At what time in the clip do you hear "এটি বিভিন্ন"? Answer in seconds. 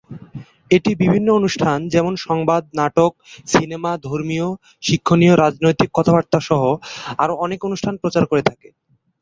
0.71-1.27